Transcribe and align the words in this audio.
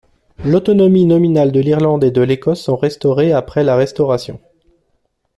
L'autonomie 0.43 1.05
nominale 1.05 1.51
de 1.51 1.59
l'Irlande 1.59 2.03
et 2.03 2.09
de 2.09 2.21
l'Écosse 2.23 2.61
sont 2.63 2.75
restaurées 2.75 3.33
après 3.33 3.63
la 3.63 3.75
Restauration. 3.75 4.41